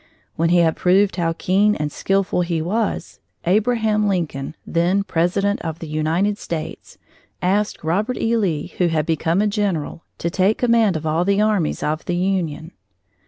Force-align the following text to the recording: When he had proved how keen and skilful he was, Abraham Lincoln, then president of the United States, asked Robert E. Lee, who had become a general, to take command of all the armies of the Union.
When 0.35 0.49
he 0.49 0.57
had 0.61 0.75
proved 0.75 1.17
how 1.17 1.33
keen 1.33 1.75
and 1.75 1.91
skilful 1.91 2.41
he 2.41 2.59
was, 2.59 3.19
Abraham 3.45 4.07
Lincoln, 4.07 4.55
then 4.65 5.03
president 5.03 5.61
of 5.61 5.77
the 5.77 5.87
United 5.87 6.39
States, 6.39 6.97
asked 7.39 7.83
Robert 7.83 8.17
E. 8.17 8.35
Lee, 8.35 8.73
who 8.79 8.87
had 8.87 9.05
become 9.05 9.43
a 9.43 9.47
general, 9.47 10.03
to 10.17 10.31
take 10.31 10.57
command 10.57 10.97
of 10.97 11.05
all 11.05 11.23
the 11.23 11.39
armies 11.39 11.83
of 11.83 12.03
the 12.05 12.15
Union. 12.15 12.71